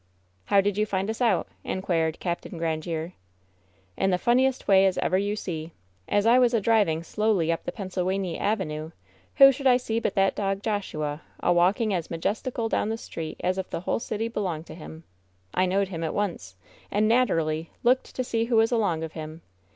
[0.45, 2.49] "How did you find us out?" inquired Capt.
[2.49, 3.11] Gran diere.
[3.95, 5.73] "In the fuiiniest way as ever you see.
[6.07, 8.89] As I was a driving slowly up the Pennsylwany Avenue
[9.35, 12.67] who i" v' •shoulc' I see but that dog, Joshua, a walking as majesti cal
[12.67, 15.03] down the ntreet as if the whole city belonged to him.
[15.53, 16.55] I know fd him at once,
[16.89, 19.43] and naterally looked to see who was a) ;ng of him.